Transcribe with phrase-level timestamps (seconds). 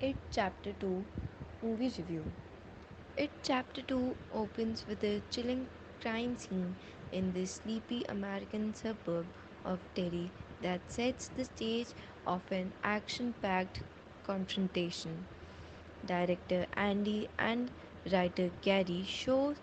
[0.00, 1.06] It Chapter 2
[1.62, 2.34] Movie Review.
[3.16, 5.68] It Chapter 2 opens with a chilling
[6.00, 6.76] crime scene
[7.12, 9.28] in the sleepy American suburb
[9.64, 11.94] of Derry that sets the stage
[12.26, 13.82] of an action packed
[14.24, 15.28] confrontation.
[16.04, 17.70] Director Andy and
[18.10, 19.54] writer Gary show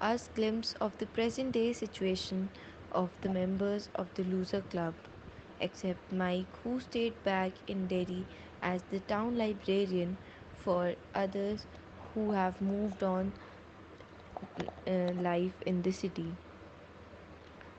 [0.00, 2.50] us glimpse of the present day situation
[2.92, 4.94] of the members of the loser club,
[5.60, 8.28] except Mike who stayed back in Derry
[8.62, 10.18] as the town librarian
[10.52, 11.66] for others
[12.14, 13.32] who have moved on
[14.86, 16.36] uh, life in the city.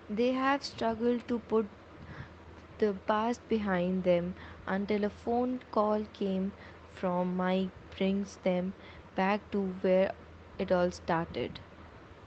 [0.09, 1.69] They have struggled to put
[2.79, 4.33] the past behind them
[4.65, 6.53] until a phone call came
[6.93, 8.73] from Mike brings them
[9.15, 10.13] back to where
[10.57, 11.59] it all started.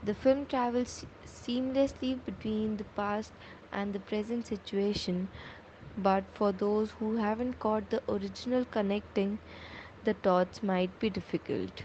[0.02, 3.32] The film travels seamlessly between the past
[3.73, 5.28] and the present situation,
[5.97, 9.38] but for those who haven't caught the original connecting
[10.05, 11.82] the dots might be difficult.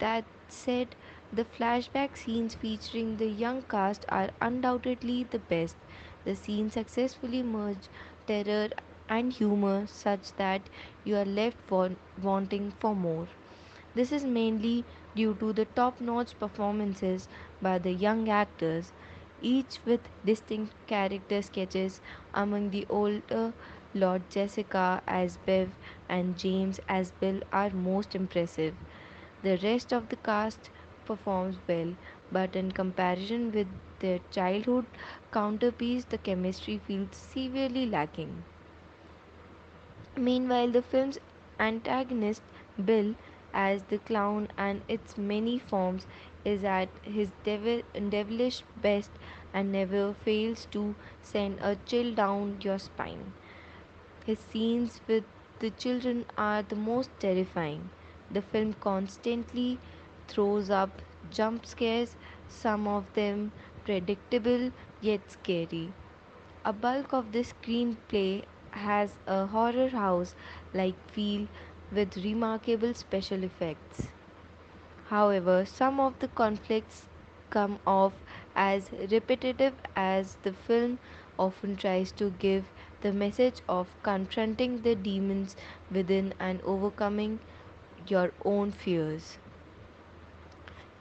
[0.00, 0.96] That said,
[1.32, 5.76] the flashback scenes featuring the young cast are undoubtedly the best.
[6.24, 7.88] The scenes successfully merge
[8.26, 8.68] terror
[9.08, 10.68] and humor such that
[11.04, 13.28] you are left wa- wanting for more.
[13.94, 17.28] This is mainly due to the top notch performances
[17.60, 18.92] by the young actors,
[19.42, 22.00] each with distinct character sketches
[22.34, 23.54] among the older
[23.94, 25.76] Lord Jessica as Bev
[26.08, 28.76] and James as Bill are most impressive.
[29.42, 30.70] The rest of the cast
[31.04, 31.94] performs well,
[32.30, 33.68] but in comparison with
[33.98, 34.86] their childhood
[35.32, 38.46] counterparts, the chemistry feels severely lacking.
[40.16, 41.18] Meanwhile, the film's
[41.58, 42.42] antagonist,
[42.82, 43.14] Bill,
[43.52, 46.06] as the clown and its many forms,
[46.44, 49.18] is at his devil- devilish best
[49.52, 53.34] and never fails to send a chill down your spine.
[54.24, 55.24] His scenes with
[55.58, 57.90] the children are the most terrifying.
[58.30, 59.80] The film constantly
[60.28, 62.16] throws up jump scares,
[62.48, 63.52] some of them
[63.84, 65.94] predictable yet scary.
[66.64, 70.34] A bulk of the screenplay has a horror house
[70.72, 71.48] like feel
[71.90, 74.08] with remarkable special effects.
[75.12, 77.06] However, some of the conflicts
[77.50, 78.14] come off
[78.56, 80.98] as repetitive as the film
[81.38, 82.64] often tries to give
[83.02, 85.56] the message of confronting the demons
[85.90, 87.40] within and overcoming
[88.08, 89.38] your own fears.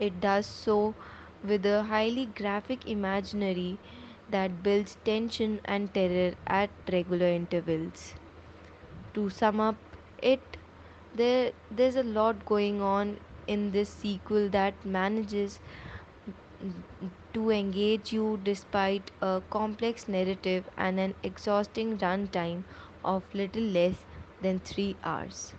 [0.02, 0.96] It does so
[1.44, 3.80] with a highly graphic imaginary
[4.30, 8.16] that builds tension and terror at regular intervals.
[9.14, 9.78] To sum up
[10.22, 10.58] it,
[11.16, 15.60] there there's a lot going on in this sequel that manages
[17.34, 22.66] to engage you despite a complex narrative and an exhausting runtime
[23.04, 24.06] of little less
[24.40, 25.54] than 3 hours.